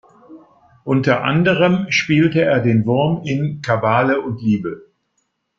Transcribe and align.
Unter 0.83 1.23
anderem 1.23 1.91
spielte 1.91 2.41
er 2.41 2.59
den 2.61 2.87
Wurm 2.87 3.23
in 3.23 3.61
"Kabale 3.61 4.19
und 4.19 4.41
Liebe". 4.41 4.89